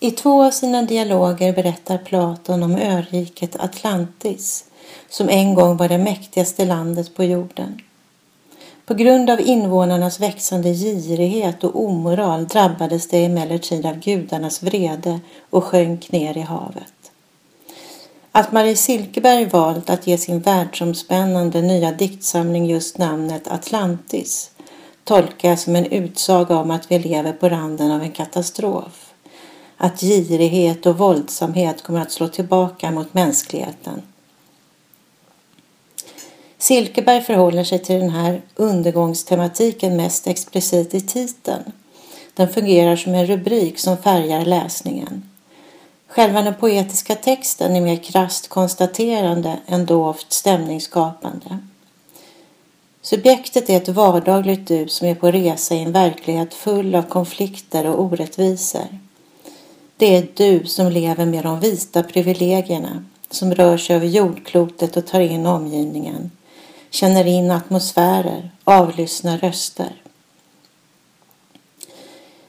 I 0.00 0.10
två 0.10 0.44
av 0.44 0.50
sina 0.50 0.82
dialoger 0.82 1.52
berättar 1.52 1.98
Platon 1.98 2.62
om 2.62 2.76
öriket 2.76 3.56
Atlantis 3.60 4.64
som 5.08 5.28
en 5.28 5.54
gång 5.54 5.76
var 5.76 5.88
det 5.88 5.98
mäktigaste 5.98 6.64
landet 6.64 7.14
på 7.14 7.24
jorden. 7.24 7.80
På 8.86 8.94
grund 8.94 9.30
av 9.30 9.40
invånarnas 9.40 10.20
växande 10.20 10.74
girighet 10.74 11.64
och 11.64 11.84
omoral 11.84 12.46
drabbades 12.46 13.08
det 13.08 13.24
emellertid 13.24 13.86
av 13.86 13.98
gudarnas 13.98 14.62
vrede 14.62 15.20
och 15.50 15.64
sjönk 15.64 16.12
ner 16.12 16.36
i 16.36 16.40
havet. 16.40 17.12
Att 18.32 18.52
Marie 18.52 18.76
Silkeberg 18.76 19.44
valt 19.44 19.90
att 19.90 20.06
ge 20.06 20.18
sin 20.18 20.40
världsomspännande 20.40 21.62
nya 21.62 21.92
diktsamling 21.92 22.66
just 22.66 22.98
namnet 22.98 23.48
Atlantis 23.48 24.50
tolkar 25.04 25.48
jag 25.48 25.58
som 25.58 25.76
en 25.76 25.86
utsaga 25.86 26.56
om 26.56 26.70
att 26.70 26.90
vi 26.90 26.98
lever 26.98 27.32
på 27.32 27.48
randen 27.48 27.90
av 27.90 28.02
en 28.02 28.12
katastrof. 28.12 29.07
Att 29.80 30.00
girighet 30.00 30.86
och 30.86 30.98
våldsamhet 30.98 31.82
kommer 31.82 32.00
att 32.00 32.12
slå 32.12 32.28
tillbaka 32.28 32.90
mot 32.90 33.14
mänskligheten. 33.14 34.02
Silkeberg 36.58 37.20
förhåller 37.22 37.64
sig 37.64 37.78
till 37.78 38.00
den 38.00 38.10
här 38.10 38.42
undergångstematiken 38.54 39.96
mest 39.96 40.26
explicit 40.26 40.94
i 40.94 41.00
titeln. 41.00 41.62
Den 42.34 42.48
fungerar 42.48 42.96
som 42.96 43.14
en 43.14 43.26
rubrik 43.26 43.78
som 43.78 43.96
färgar 43.96 44.44
läsningen. 44.44 45.30
Själva 46.08 46.42
den 46.42 46.54
poetiska 46.54 47.14
texten 47.14 47.76
är 47.76 47.80
mer 47.80 47.96
krast 47.96 48.48
konstaterande 48.48 49.58
än 49.66 49.86
dovt 49.86 50.32
stämningsskapande. 50.32 51.58
Subjektet 53.02 53.70
är 53.70 53.76
ett 53.76 53.88
vardagligt 53.88 54.68
du 54.68 54.88
som 54.88 55.08
är 55.08 55.14
på 55.14 55.30
resa 55.30 55.74
i 55.74 55.82
en 55.82 55.92
verklighet 55.92 56.54
full 56.54 56.94
av 56.94 57.02
konflikter 57.02 57.86
och 57.86 58.02
orättvisor. 58.02 58.86
Det 59.98 60.16
är 60.16 60.28
du 60.34 60.66
som 60.66 60.92
lever 60.92 61.26
med 61.26 61.44
de 61.44 61.60
vita 61.60 62.02
privilegierna, 62.02 63.04
som 63.30 63.54
rör 63.54 63.78
sig 63.78 63.96
över 63.96 64.06
jordklotet 64.06 64.96
och 64.96 65.06
tar 65.06 65.20
in 65.20 65.46
omgivningen, 65.46 66.30
känner 66.90 67.26
in 67.26 67.50
atmosfärer, 67.50 68.50
avlyssnar 68.64 69.38
röster. 69.38 70.02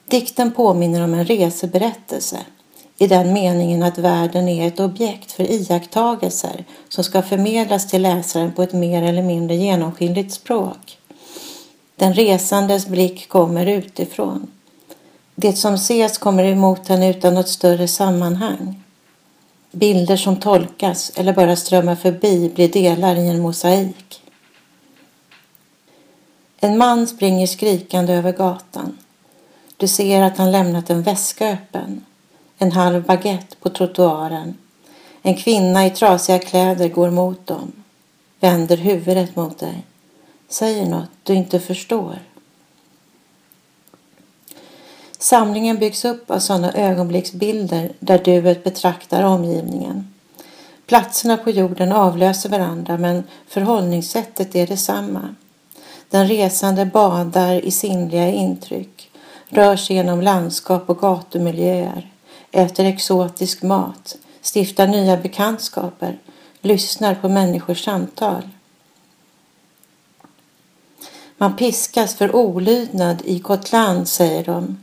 Dikten 0.05 0.51
påminner 0.51 1.03
om 1.03 1.13
en 1.13 1.25
reseberättelse 1.25 2.37
i 2.97 3.07
den 3.07 3.33
meningen 3.33 3.83
att 3.83 3.97
världen 3.97 4.47
är 4.47 4.67
ett 4.67 4.79
objekt 4.79 5.31
för 5.31 5.51
iakttagelser 5.51 6.65
som 6.89 7.03
ska 7.03 7.21
förmedlas 7.21 7.87
till 7.87 8.01
läsaren 8.01 8.51
på 8.51 8.63
ett 8.63 8.73
mer 8.73 9.03
eller 9.03 9.23
mindre 9.23 9.55
genomskinligt 9.55 10.33
språk. 10.33 10.97
Den 11.95 12.13
resandes 12.13 12.87
blick 12.87 13.29
kommer 13.29 13.65
utifrån. 13.65 14.51
Det 15.41 15.53
som 15.53 15.73
ses 15.73 16.17
kommer 16.17 16.43
emot 16.43 16.87
henne 16.87 17.09
utan 17.09 17.33
något 17.33 17.49
större 17.49 17.87
sammanhang. 17.87 18.83
Bilder 19.71 20.17
som 20.17 20.35
tolkas 20.35 21.11
eller 21.15 21.33
bara 21.33 21.55
strömmar 21.55 21.95
förbi 21.95 22.51
blir 22.55 22.69
delar 22.69 23.15
i 23.15 23.27
en 23.27 23.39
mosaik. 23.39 24.21
En 26.59 26.77
man 26.77 27.07
springer 27.07 27.47
skrikande 27.47 28.13
över 28.13 28.31
gatan. 28.31 28.97
Du 29.77 29.87
ser 29.87 30.21
att 30.21 30.37
han 30.37 30.51
lämnat 30.51 30.89
en 30.89 31.01
väska 31.01 31.49
öppen 31.49 32.05
en 32.57 32.71
halv 32.71 33.03
baguette 33.03 33.55
på 33.55 33.69
trottoaren. 33.69 34.57
En 35.21 35.35
kvinna 35.35 35.85
i 35.85 35.89
trasiga 35.89 36.39
kläder 36.39 36.89
går 36.89 37.09
mot 37.09 37.47
dem, 37.47 37.71
vänder 38.39 38.77
huvudet 38.77 39.35
mot 39.35 39.59
dig, 39.59 39.85
säger 40.49 40.85
något 40.85 41.09
du 41.23 41.33
inte 41.33 41.59
förstår. 41.59 42.19
Samlingen 45.21 45.79
byggs 45.79 46.05
upp 46.05 46.31
av 46.31 46.39
sådana 46.39 46.73
ögonblicksbilder 46.73 47.91
där 47.99 48.19
duet 48.23 48.63
betraktar 48.63 49.23
omgivningen. 49.23 50.13
Platserna 50.85 51.37
på 51.37 51.49
jorden 51.49 51.91
avlöser 51.91 52.49
varandra 52.49 52.97
men 52.97 53.23
förhållningssättet 53.47 54.55
är 54.55 54.67
detsamma. 54.67 55.35
Den 56.09 56.27
resande 56.27 56.85
badar 56.85 57.65
i 57.65 57.71
sinnliga 57.71 58.27
intryck, 58.27 59.11
rör 59.49 59.75
sig 59.75 59.95
genom 59.95 60.21
landskap 60.21 60.89
och 60.89 60.99
gatumiljöer, 60.99 62.11
äter 62.51 62.85
exotisk 62.85 63.61
mat, 63.61 64.15
stiftar 64.41 64.87
nya 64.87 65.17
bekantskaper, 65.17 66.19
lyssnar 66.61 67.15
på 67.15 67.29
människors 67.29 67.83
samtal. 67.83 68.49
Man 71.37 71.55
piskas 71.55 72.15
för 72.15 72.35
olydnad 72.35 73.21
i 73.25 73.39
Gotland, 73.39 74.07
säger 74.07 74.43
de. 74.43 74.77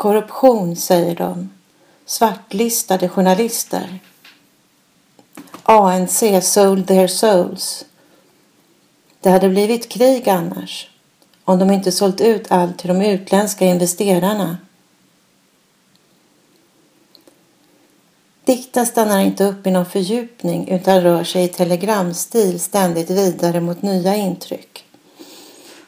Korruption, 0.00 0.76
säger 0.76 1.16
de. 1.16 1.50
Svartlistade 2.06 3.08
journalister. 3.08 3.98
ANC 5.62 6.22
sold 6.42 6.88
their 6.88 7.06
souls. 7.06 7.84
Det 9.20 9.30
hade 9.30 9.48
blivit 9.48 9.88
krig 9.88 10.28
annars 10.28 10.90
om 11.44 11.58
de 11.58 11.70
inte 11.70 11.92
sålt 11.92 12.20
ut 12.20 12.52
allt 12.52 12.78
till 12.78 12.88
de 12.88 13.02
utländska 13.02 13.64
investerarna. 13.64 14.58
Dikten 18.44 18.86
stannar 18.86 19.20
inte 19.20 19.44
upp 19.44 19.66
i 19.66 19.70
någon 19.70 19.86
fördjupning 19.86 20.68
utan 20.68 21.00
rör 21.00 21.24
sig 21.24 21.44
i 21.44 21.48
telegramstil 21.48 22.60
ständigt 22.60 23.10
vidare 23.10 23.60
mot 23.60 23.82
nya 23.82 24.16
intryck. 24.16 24.89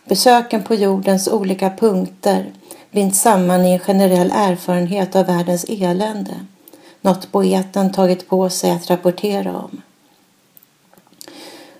Besöken 0.04 0.62
på 0.62 0.74
jordens 0.74 1.28
olika 1.28 1.70
punkter 1.70 2.52
binds 2.90 3.20
samman 3.20 3.64
i 3.66 3.72
en 3.72 3.78
generell 3.78 4.30
erfarenhet 4.34 5.16
av 5.16 5.26
världens 5.26 5.64
elände. 5.68 6.34
Något 7.00 7.32
poeten 7.32 7.92
tagit 7.92 8.28
på 8.28 8.50
sig 8.50 8.70
att 8.70 8.90
rapportera 8.90 9.56
om. 9.56 9.82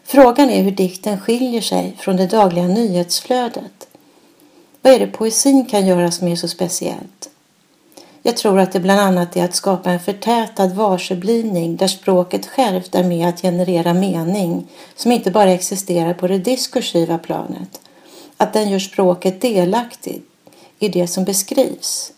Frågan 0.05 0.51
är 0.51 0.63
hur 0.63 0.71
dikten 0.71 1.21
skiljer 1.21 1.61
sig 1.61 1.97
från 1.99 2.17
det 2.17 2.27
dagliga 2.27 2.67
nyhetsflödet. 2.67 3.89
Vad 4.83 4.93
är 4.93 4.99
det 4.99 5.07
poesin 5.07 5.67
kan 5.67 5.87
göra 5.87 6.11
som 6.11 6.29
är 6.29 6.37
så 6.37 6.49
speciellt? 6.49 7.31
Jag 8.23 8.37
tror 8.37 8.59
att 8.59 8.73
det 8.73 8.81
bland 8.81 9.01
annat 9.01 9.37
är 9.37 9.45
att 9.45 9.55
skapa 9.55 9.91
en 9.91 10.01
förtätad 10.01 10.69
varseblivning 10.69 11.77
där 11.77 11.87
språket 11.87 12.47
självt 12.47 12.95
är 12.95 13.05
med 13.05 13.29
att 13.29 13.41
generera 13.41 13.95
mening 13.95 14.67
som 14.97 15.13
inte 15.13 15.31
bara 15.31 15.51
existerar 15.51 16.15
på 16.15 16.29
det 16.29 16.39
diskursiva 16.39 17.19
planet. 17.19 17.81
Att 18.43 18.53
den 18.53 18.71
gör 18.71 18.79
språket 18.79 19.41
delaktigt 19.41 20.27
i 20.79 20.89
det 20.89 21.07
som 21.07 21.25
beskrivs. 21.25 22.13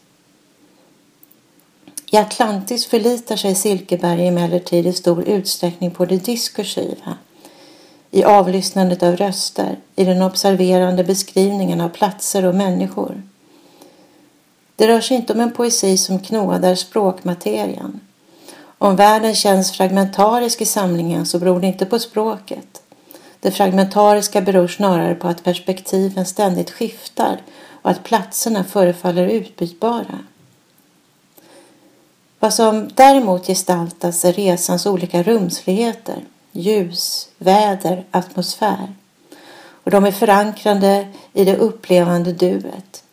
I 2.10 2.16
Atlantis 2.16 2.86
förlitar 2.86 3.36
sig 3.36 3.54
Silkeberg 3.54 4.26
emellertid 4.26 4.86
i 4.86 4.92
stor 4.92 5.28
utsträckning 5.28 5.90
på 5.90 6.04
det 6.04 6.24
diskursiva. 6.24 7.16
I 8.10 8.24
avlyssnandet 8.24 9.02
av 9.02 9.16
röster, 9.16 9.78
i 9.96 10.04
den 10.04 10.22
observerande 10.22 11.04
beskrivningen 11.04 11.80
av 11.80 11.88
platser 11.88 12.44
och 12.44 12.54
människor. 12.54 13.22
Det 14.76 14.88
rör 14.88 15.00
sig 15.00 15.16
inte 15.16 15.32
om 15.32 15.40
en 15.40 15.52
poesi 15.52 15.96
som 15.96 16.18
knådar 16.18 16.74
språkmaterian. 16.74 18.00
Om 18.78 18.96
världen 18.96 19.34
känns 19.34 19.72
fragmentarisk 19.72 20.60
i 20.60 20.66
samlingen 20.66 21.26
så 21.26 21.38
beror 21.38 21.60
det 21.60 21.66
inte 21.66 21.86
på 21.86 21.98
språket. 21.98 22.83
Det 23.44 23.50
fragmentariska 23.50 24.40
beror 24.40 24.68
snarare 24.68 25.14
på 25.14 25.28
att 25.28 25.44
perspektiven 25.44 26.26
ständigt 26.26 26.70
skiftar 26.70 27.40
och 27.82 27.90
att 27.90 28.04
platserna 28.04 28.64
förefaller 28.64 29.26
utbytbara. 29.26 30.18
Vad 32.38 32.54
som 32.54 32.90
däremot 32.94 33.46
gestaltas 33.46 34.24
är 34.24 34.32
resans 34.32 34.86
olika 34.86 35.22
rumsligheter, 35.22 36.24
ljus, 36.52 37.28
väder, 37.38 38.04
atmosfär. 38.10 38.94
Och 39.84 39.90
de 39.90 40.04
är 40.04 40.12
förankrade 40.12 41.08
i 41.32 41.44
det 41.44 41.56
upplevande 41.56 42.32
duet. 42.32 43.04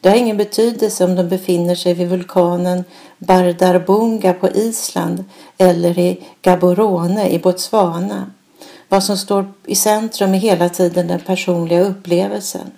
Det 0.00 0.08
har 0.08 0.16
ingen 0.16 0.36
betydelse 0.36 1.04
om 1.04 1.14
de 1.14 1.28
befinner 1.28 1.74
sig 1.74 1.94
vid 1.94 2.08
vulkanen 2.08 2.84
Bardarbunga 3.18 4.32
på 4.32 4.48
Island 4.48 5.24
eller 5.58 5.98
i 5.98 6.24
Gaborone 6.42 7.28
i 7.28 7.38
Botswana. 7.38 8.30
Vad 8.88 9.04
som 9.04 9.18
står 9.18 9.52
i 9.66 9.74
centrum 9.74 10.34
är 10.34 10.38
hela 10.38 10.68
tiden 10.68 11.06
den 11.06 11.20
personliga 11.20 11.80
upplevelsen. 11.80 12.70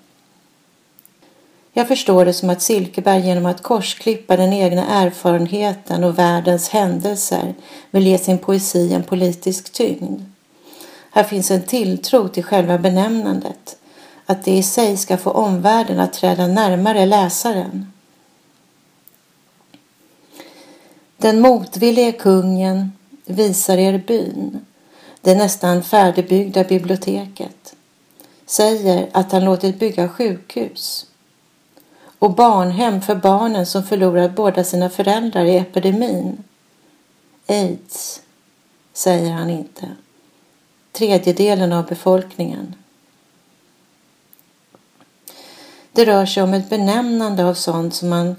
Jag 1.72 1.88
förstår 1.88 2.24
det 2.24 2.32
som 2.32 2.50
att 2.50 2.62
Silkeberg 2.62 3.26
genom 3.26 3.46
att 3.46 3.62
korsklippa 3.62 4.36
den 4.36 4.52
egna 4.52 4.86
erfarenheten 4.86 6.04
och 6.04 6.18
världens 6.18 6.68
händelser 6.68 7.54
vill 7.90 8.06
ge 8.06 8.18
sin 8.18 8.38
poesi 8.38 8.92
en 8.92 9.02
politisk 9.02 9.72
tyngd. 9.72 10.22
Här 11.10 11.24
finns 11.24 11.50
en 11.50 11.62
tilltro 11.62 12.28
till 12.28 12.44
själva 12.44 12.78
benämnandet 12.78 13.76
att 14.26 14.44
det 14.44 14.56
i 14.56 14.62
sig 14.62 14.96
ska 14.96 15.16
få 15.16 15.30
omvärlden 15.30 16.00
att 16.00 16.12
träda 16.12 16.46
närmare 16.46 17.06
läsaren. 17.06 17.92
Den 21.16 21.40
motvillige 21.40 22.12
kungen 22.12 22.92
visar 23.24 23.78
er 23.78 23.98
byn, 24.06 24.64
det 25.20 25.34
nästan 25.34 25.82
färdigbyggda 25.82 26.64
biblioteket, 26.64 27.74
säger 28.46 29.08
att 29.12 29.32
han 29.32 29.44
låtit 29.44 29.78
bygga 29.78 30.08
sjukhus. 30.08 31.06
och 32.18 32.34
barnhem 32.34 33.02
för 33.02 33.14
barnen 33.14 33.66
som 33.66 33.82
förlorat 33.82 34.34
båda 34.36 34.64
sina 34.64 34.90
föräldrar 34.90 35.44
i 35.44 35.56
epidemin. 35.56 36.44
Aids, 37.46 38.22
säger 38.92 39.32
han 39.32 39.50
inte. 39.50 39.88
Tredjedelen 40.92 41.72
av 41.72 41.86
befolkningen. 41.86 42.74
Det 45.92 46.04
rör 46.04 46.26
sig 46.26 46.42
om 46.42 46.54
ett 46.54 46.70
benämnande 46.70 47.44
av 47.44 47.54
sånt 47.54 47.94
som 47.94 48.08
man 48.08 48.36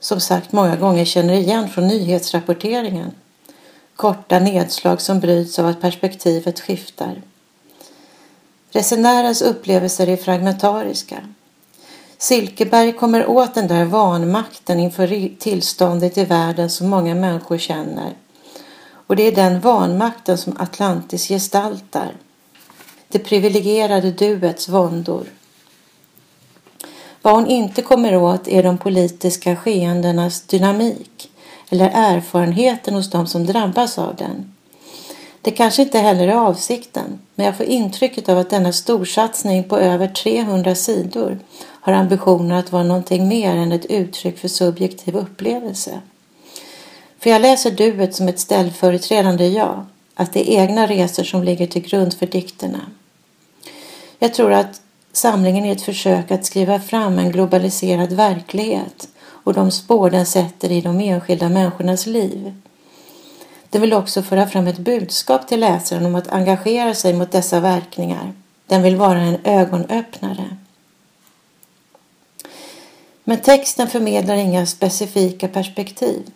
som 0.00 0.20
sagt 0.20 0.52
många 0.52 0.76
gånger 0.76 1.04
känner 1.04 1.34
igen 1.34 1.68
från 1.68 1.88
nyhetsrapporteringen. 1.88 3.10
Korta 3.96 4.38
nedslag 4.38 5.00
som 5.00 5.20
bryts 5.20 5.58
av 5.58 5.66
att 5.66 5.80
perspektivet 5.80 6.60
skiftar. 6.60 7.22
Resenärens 8.70 9.42
upplevelser 9.42 10.08
är 10.08 10.16
fragmentariska. 10.16 11.16
Silkeberg 12.18 12.92
kommer 12.92 13.26
åt 13.26 13.54
den 13.54 13.68
där 13.68 13.84
vanmakten 13.84 14.80
inför 14.80 15.36
tillståndet 15.38 16.18
i 16.18 16.24
världen 16.24 16.70
som 16.70 16.88
många 16.88 17.14
människor 17.14 17.58
känner. 17.58 18.16
Och 19.06 19.16
det 19.16 19.22
är 19.22 19.32
den 19.32 19.60
vanmakten 19.60 20.38
som 20.38 20.56
Atlantis 20.58 21.28
gestaltar. 21.28 22.12
Det 23.08 23.18
privilegierade 23.18 24.10
duets 24.10 24.68
våndor. 24.68 25.26
Vad 27.22 27.34
hon 27.34 27.46
inte 27.46 27.82
kommer 27.82 28.16
åt 28.16 28.48
är 28.48 28.62
de 28.62 28.78
politiska 28.78 29.56
skeendenas 29.56 30.42
dynamik 30.42 31.31
eller 31.72 31.90
erfarenheten 31.94 32.94
hos 32.94 33.10
de 33.10 33.26
som 33.26 33.46
drabbas 33.46 33.98
av 33.98 34.16
den. 34.16 34.52
Det 35.42 35.50
kanske 35.50 35.82
inte 35.82 35.98
heller 35.98 36.28
är 36.28 36.34
avsikten, 36.34 37.18
men 37.34 37.46
jag 37.46 37.56
får 37.56 37.66
intrycket 37.66 38.28
av 38.28 38.38
att 38.38 38.50
denna 38.50 38.72
storsatsning 38.72 39.64
på 39.64 39.78
över 39.78 40.08
300 40.08 40.74
sidor 40.74 41.38
har 41.58 41.92
ambitionen 41.92 42.52
att 42.52 42.72
vara 42.72 42.82
någonting 42.82 43.28
mer 43.28 43.56
än 43.56 43.72
ett 43.72 43.86
uttryck 43.86 44.38
för 44.38 44.48
subjektiv 44.48 45.16
upplevelse. 45.16 46.00
För 47.18 47.30
jag 47.30 47.42
läser 47.42 47.70
duet 47.70 48.14
som 48.14 48.28
ett 48.28 48.40
ställföreträdande 48.40 49.48
jag, 49.48 49.84
att 50.14 50.32
det 50.32 50.50
är 50.50 50.62
egna 50.62 50.86
resor 50.86 51.24
som 51.24 51.42
ligger 51.42 51.66
till 51.66 51.82
grund 51.82 52.14
för 52.14 52.26
dikterna. 52.26 52.80
Jag 54.18 54.34
tror 54.34 54.52
att 54.52 54.80
samlingen 55.12 55.64
är 55.64 55.72
ett 55.72 55.82
försök 55.82 56.30
att 56.30 56.46
skriva 56.46 56.80
fram 56.80 57.18
en 57.18 57.32
globaliserad 57.32 58.12
verklighet 58.12 59.08
och 59.44 59.54
de 59.54 59.70
spår 59.70 60.10
den 60.10 60.26
sätter 60.26 60.72
i 60.72 60.80
de 60.80 61.00
enskilda 61.00 61.48
människornas 61.48 62.06
liv. 62.06 62.54
Den 63.70 63.80
vill 63.80 63.92
också 63.92 64.22
föra 64.22 64.46
fram 64.46 64.66
ett 64.66 64.78
budskap 64.78 65.48
till 65.48 65.60
läsaren 65.60 66.06
om 66.06 66.14
att 66.14 66.28
engagera 66.28 66.94
sig 66.94 67.12
mot 67.12 67.32
dessa 67.32 67.60
verkningar. 67.60 68.32
Den 68.66 68.82
vill 68.82 68.96
vara 68.96 69.20
en 69.20 69.38
ögonöppnare. 69.44 70.56
Men 73.24 73.38
texten 73.38 73.88
förmedlar 73.88 74.36
inga 74.36 74.66
specifika 74.66 75.48
perspektiv. 75.48 76.30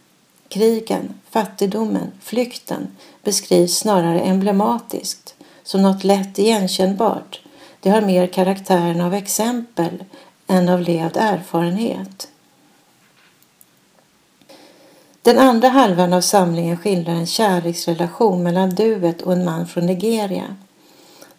Krigen, 0.48 1.14
fattigdomen, 1.30 2.12
flykten 2.22 2.88
beskrivs 3.24 3.78
snarare 3.78 4.20
emblematiskt, 4.20 5.34
som 5.62 5.82
något 5.82 6.04
lätt 6.04 6.38
igenkännbart. 6.38 7.40
Det 7.80 7.90
har 7.90 8.00
mer 8.00 8.26
karaktären 8.26 9.00
av 9.00 9.14
exempel 9.14 10.04
än 10.46 10.68
av 10.68 10.80
levd 10.80 11.16
erfarenhet. 11.16 12.28
Den 15.26 15.38
andra 15.38 15.68
halvan 15.68 16.12
av 16.12 16.20
samlingen 16.20 16.76
skildrar 16.76 17.14
en 17.14 17.26
kärleksrelation 17.26 18.42
mellan 18.42 18.70
duet 18.70 19.22
och 19.22 19.32
en 19.32 19.44
man 19.44 19.66
från 19.66 19.86
Nigeria. 19.86 20.56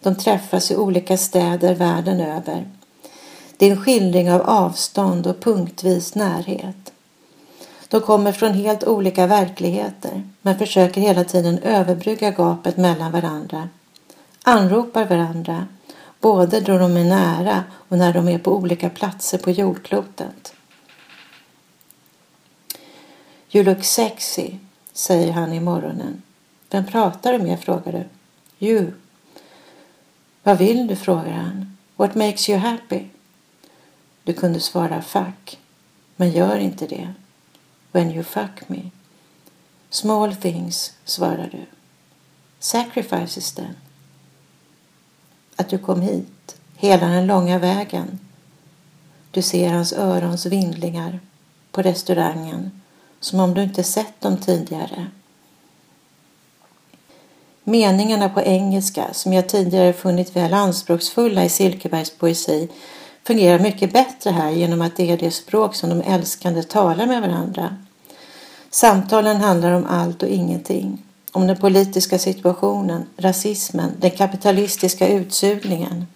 De 0.02 0.14
träffas 0.14 0.70
i 0.70 0.76
olika 0.76 1.16
städer 1.16 1.74
världen 1.74 2.20
över. 2.20 2.68
Det 3.56 3.66
är 3.66 3.70
en 3.70 3.84
skildring 3.84 4.32
av 4.32 4.42
avstånd 4.42 5.26
och 5.26 5.40
punktvis 5.40 6.14
närhet. 6.14 6.92
De 7.88 8.00
kommer 8.00 8.32
från 8.32 8.52
helt 8.52 8.84
olika 8.84 9.26
verkligheter 9.26 10.28
men 10.42 10.58
försöker 10.58 11.00
hela 11.00 11.24
tiden 11.24 11.58
överbrygga 11.58 12.30
gapet 12.30 12.76
mellan 12.76 13.12
varandra. 13.12 13.68
Anropar 14.42 15.04
varandra 15.04 15.66
både 16.20 16.60
då 16.60 16.78
de 16.78 16.96
är 16.96 17.04
nära 17.04 17.64
och 17.88 17.98
när 17.98 18.12
de 18.12 18.28
är 18.28 18.38
på 18.38 18.52
olika 18.52 18.90
platser 18.90 19.38
på 19.38 19.50
jordklotet. 19.50 20.52
You 23.50 23.64
look 23.64 23.84
sexy, 23.84 24.54
säger 24.92 25.32
han 25.32 25.52
i 25.52 25.60
morgonen. 25.60 26.22
Vem 26.70 26.86
pratar 26.86 27.32
du 27.32 27.38
med? 27.38 27.60
frågar 27.60 27.92
du. 27.92 28.04
You. 28.66 28.92
Vad 30.42 30.58
vill 30.58 30.86
du? 30.86 30.96
frågar 30.96 31.32
han. 31.32 31.76
What 31.96 32.14
makes 32.14 32.48
you 32.48 32.58
happy? 32.58 33.04
Du 34.24 34.32
kunde 34.32 34.60
svara 34.60 35.02
fuck, 35.02 35.58
men 36.16 36.30
gör 36.30 36.56
inte 36.56 36.86
det. 36.86 37.14
When 37.92 38.10
you 38.10 38.22
fuck 38.22 38.68
me. 38.68 38.90
Small 39.90 40.36
things, 40.36 40.92
svarar 41.04 41.48
du. 41.52 41.66
Sacrifices 42.58 43.52
then. 43.52 43.76
Att 45.56 45.68
du 45.68 45.78
kom 45.78 46.00
hit, 46.00 46.60
hela 46.76 47.06
den 47.06 47.26
långa 47.26 47.58
vägen. 47.58 48.18
Du 49.30 49.42
ser 49.42 49.68
hans 49.68 49.92
örons 49.92 50.46
vindlingar 50.46 51.20
på 51.70 51.82
restaurangen 51.82 52.70
som 53.20 53.40
om 53.40 53.54
du 53.54 53.62
inte 53.62 53.84
sett 53.84 54.20
dem 54.20 54.36
tidigare. 54.36 55.06
Meningarna 57.64 58.28
på 58.28 58.40
engelska, 58.40 59.06
som 59.12 59.32
jag 59.32 59.48
tidigare 59.48 59.92
funnit 59.92 60.36
väl 60.36 60.54
anspråksfulla 60.54 61.44
i 61.44 61.48
Silkebergs 61.48 62.10
poesi, 62.10 62.68
fungerar 63.24 63.58
mycket 63.58 63.92
bättre 63.92 64.30
här 64.30 64.50
genom 64.50 64.82
att 64.82 64.96
det 64.96 65.10
är 65.10 65.16
det 65.16 65.30
språk 65.30 65.74
som 65.74 65.90
de 65.90 66.02
älskande 66.02 66.62
talar 66.62 67.06
med 67.06 67.22
varandra. 67.22 67.76
Samtalen 68.70 69.36
handlar 69.36 69.72
om 69.72 69.86
allt 69.86 70.22
och 70.22 70.28
ingenting. 70.28 71.02
Om 71.32 71.46
den 71.46 71.56
politiska 71.56 72.18
situationen, 72.18 73.06
rasismen, 73.16 73.92
den 73.98 74.10
kapitalistiska 74.10 75.08
utsugningen. 75.08 76.06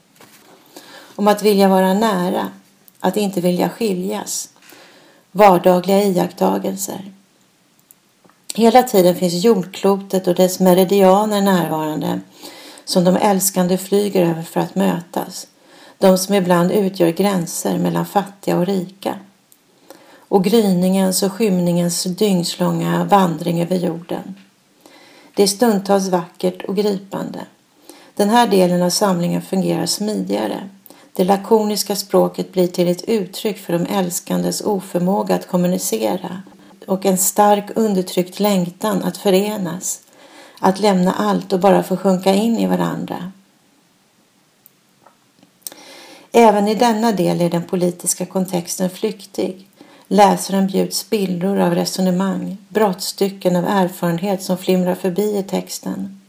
Om 1.17 1.29
att 1.29 1.43
vilja 1.43 1.69
vara 1.69 1.95
nära, 1.95 2.49
att 3.01 3.17
inte 3.17 3.41
vilja 3.41 3.69
skiljas. 3.69 4.52
Vardagliga 5.33 6.05
iakttagelser. 6.05 7.13
Hela 8.55 8.83
tiden 8.83 9.15
finns 9.15 9.45
jordklotet 9.45 10.27
och 10.27 10.35
dess 10.35 10.61
meridianer 10.61 11.41
närvarande 11.41 12.21
som 12.85 13.05
de 13.05 13.17
älskande 13.17 13.79
flyger 13.79 14.23
över 14.23 14.43
för 14.43 14.61
att 14.61 14.75
mötas 14.75 15.47
de 16.03 16.19
som 16.19 16.35
ibland 16.35 16.73
utgör 16.73 17.11
gränser 17.11 17.79
mellan 17.79 18.07
fattiga 18.07 18.59
och 18.59 18.67
rika. 18.67 19.19
Och 20.15 20.45
gryningens 20.45 21.23
och 21.23 21.33
skymningens 21.33 22.05
dygnslånga 22.05 23.05
vandring 23.05 23.63
över 23.63 23.77
jorden. 23.77 24.35
Det 25.35 25.43
är 25.43 25.47
stundtals 25.47 26.09
vackert 26.09 26.63
och 26.63 26.77
gripande. 26.77 27.41
Den 28.15 28.29
här 28.29 28.47
delen 28.47 28.83
av 28.83 28.91
samlingen 28.91 29.43
fungerar 29.43 29.87
smidigare. 29.87 30.69
Det 31.15 31.25
lakoniska 31.25 31.97
språket 31.97 32.53
blir 32.53 32.67
till 32.67 32.89
ett 32.89 33.05
uttryck 33.05 33.59
för 33.59 33.73
de 33.73 33.87
älskandes 33.87 34.61
oförmåga 34.61 35.35
att 35.35 35.49
kommunicera 35.49 36.43
och 36.87 37.07
en 37.07 37.19
stark 37.19 37.65
undertryckt 37.75 38.41
längtan 38.41 39.03
att 39.03 39.17
förenas, 39.17 40.01
att 40.59 40.81
lämna 40.81 41.13
allt 41.13 41.53
och 41.53 41.61
bara 41.61 41.83
få 41.83 41.97
sjunka 41.97 42.35
in 42.35 42.59
i 42.59 42.67
varandra. 42.67 43.33
Även 46.33 46.69
i 46.69 46.75
denna 46.75 47.13
del 47.13 47.41
är 47.41 47.51
den 47.51 47.63
politiska 47.63 48.27
kontexten 48.27 48.91
flyktig. 48.91 49.69
Läsaren 50.09 50.67
bjuds 50.67 50.99
spillror 50.99 51.61
av 51.61 51.75
resonemang, 51.75 52.57
brottstycken 52.69 53.57
av 53.57 53.65
erfarenhet 53.65 54.43
som 54.43 54.59
flimrar 54.59 54.95
förbi 54.95 55.39
i 55.39 55.43
texten. 55.43 56.22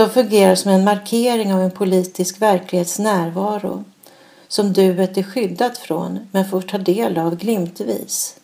De 0.00 0.10
fungerar 0.10 0.54
som 0.54 0.70
en 0.70 0.84
markering 0.84 1.54
av 1.54 1.60
en 1.60 1.70
politisk 1.70 2.42
verklighets 2.42 2.98
närvaro 2.98 3.84
som 4.48 4.72
duet 4.72 5.18
är 5.18 5.22
skyddat 5.22 5.78
från 5.78 6.18
men 6.32 6.48
får 6.50 6.60
ta 6.60 6.78
del 6.78 7.18
av 7.18 7.36
glimtvis. 7.36 8.36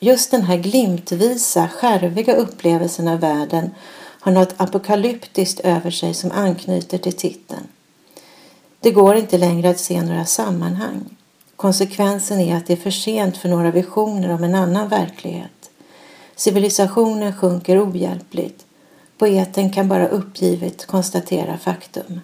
Just 0.00 0.30
den 0.30 0.42
här 0.42 0.56
glimtvisa, 0.56 1.68
skärviga 1.68 2.34
upplevelsen 2.34 3.08
av 3.08 3.20
världen 3.20 3.70
har 4.20 4.32
något 4.32 4.54
apokalyptiskt 4.56 5.60
över 5.60 5.90
sig 5.90 6.14
som 6.14 6.32
anknyter 6.32 6.98
till 6.98 7.16
titeln. 7.16 7.66
Det 8.80 8.90
går 8.90 9.16
inte 9.16 9.38
längre 9.38 9.70
att 9.70 9.80
se 9.80 10.02
några 10.02 10.24
sammanhang. 10.24 11.16
Konsekvensen 11.56 12.40
är 12.40 12.56
att 12.56 12.66
det 12.66 12.72
är 12.72 12.76
för 12.76 12.90
sent 12.90 13.36
för 13.36 13.48
några 13.48 13.70
visioner 13.70 14.30
om 14.30 14.44
en 14.44 14.54
annan 14.54 14.88
verklighet. 14.88 15.70
Civilisationen 16.36 17.32
sjunker 17.32 17.84
ohjälpligt. 17.84 18.66
Poeten 19.20 19.70
kan 19.70 19.88
bara 19.88 20.08
uppgivet 20.08 20.86
konstatera 20.86 21.58
faktum. 21.58 22.20